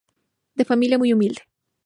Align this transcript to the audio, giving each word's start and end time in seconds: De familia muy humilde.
De 0.55 0.65
familia 0.65 0.97
muy 0.97 1.13
humilde. 1.13 1.43